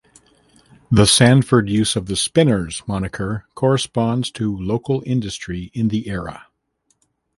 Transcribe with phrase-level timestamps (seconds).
[0.89, 6.47] The Sanford use of the "Spinners" moniker corresponds to local industry in the era.